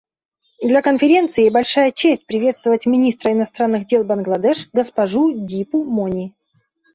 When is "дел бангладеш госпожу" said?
3.85-5.45